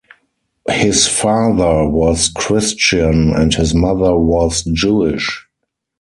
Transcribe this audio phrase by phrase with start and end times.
[0.71, 5.45] His father was Christian and his mother was Jewish.